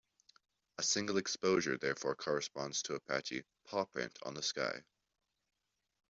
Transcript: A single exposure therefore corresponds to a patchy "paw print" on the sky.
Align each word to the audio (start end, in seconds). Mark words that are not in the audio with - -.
A 0.79 0.81
single 0.81 1.17
exposure 1.17 1.77
therefore 1.77 2.15
corresponds 2.15 2.81
to 2.81 2.95
a 2.95 2.99
patchy 3.01 3.43
"paw 3.65 3.85
print" 3.85 4.17
on 4.23 4.33
the 4.33 4.41
sky. 4.41 4.83